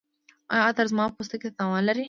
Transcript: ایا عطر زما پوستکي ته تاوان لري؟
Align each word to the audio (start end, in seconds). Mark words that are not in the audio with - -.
ایا 0.53 0.63
عطر 0.69 0.85
زما 0.91 1.05
پوستکي 1.15 1.47
ته 1.51 1.55
تاوان 1.57 1.81
لري؟ 1.87 1.99